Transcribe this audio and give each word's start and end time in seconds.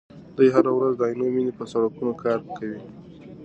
دی 0.35 0.47
هره 0.55 0.71
ورځ 0.77 0.93
د 0.97 1.01
عینومېنې 1.09 1.53
په 1.59 1.63
سړکونو 1.71 2.11
کار 2.23 2.39
کوي. 2.57 2.81